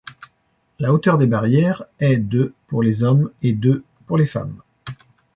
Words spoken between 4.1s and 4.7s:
les femmes.